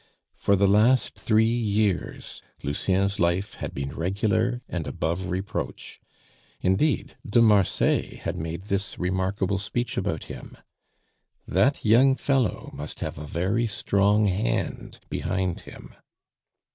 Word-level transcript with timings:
For 0.33 0.55
the 0.55 0.65
last 0.65 1.13
three 1.13 1.43
years 1.45 2.41
Lucien's 2.63 3.19
life 3.19 3.53
had 3.61 3.71
been 3.71 3.93
regular 3.93 4.63
and 4.67 4.87
above 4.87 5.29
reproach; 5.29 6.01
indeed, 6.59 7.17
de 7.23 7.39
Marsay 7.39 8.15
had 8.15 8.35
made 8.35 8.63
this 8.63 8.97
remarkable 8.97 9.59
speech 9.59 9.97
about 9.97 10.23
him: 10.23 10.57
"That 11.47 11.85
young 11.85 12.15
fellow 12.15 12.71
must 12.73 13.01
have 13.01 13.19
a 13.19 13.27
very 13.27 13.67
strong 13.67 14.25
hand 14.25 14.97
behind 15.09 15.59
him." 15.69 15.93